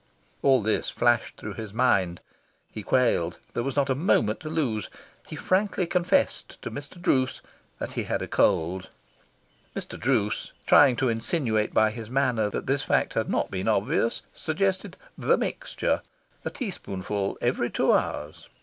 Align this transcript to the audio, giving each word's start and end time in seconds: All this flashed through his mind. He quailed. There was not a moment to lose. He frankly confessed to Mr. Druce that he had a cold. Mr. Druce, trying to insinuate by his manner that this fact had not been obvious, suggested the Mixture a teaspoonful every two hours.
All 0.41 0.63
this 0.63 0.89
flashed 0.89 1.37
through 1.37 1.53
his 1.53 1.73
mind. 1.75 2.21
He 2.71 2.81
quailed. 2.81 3.37
There 3.53 3.61
was 3.61 3.75
not 3.75 3.87
a 3.87 3.93
moment 3.93 4.39
to 4.39 4.49
lose. 4.49 4.89
He 5.27 5.35
frankly 5.35 5.85
confessed 5.85 6.59
to 6.63 6.71
Mr. 6.71 6.99
Druce 6.99 7.39
that 7.77 7.91
he 7.91 8.05
had 8.05 8.23
a 8.23 8.27
cold. 8.27 8.89
Mr. 9.75 9.99
Druce, 9.99 10.53
trying 10.65 10.95
to 10.95 11.09
insinuate 11.09 11.71
by 11.71 11.91
his 11.91 12.09
manner 12.09 12.49
that 12.49 12.65
this 12.65 12.81
fact 12.81 13.13
had 13.13 13.29
not 13.29 13.51
been 13.51 13.67
obvious, 13.67 14.23
suggested 14.33 14.97
the 15.19 15.37
Mixture 15.37 16.01
a 16.43 16.49
teaspoonful 16.49 17.37
every 17.39 17.69
two 17.69 17.93
hours. 17.93 18.49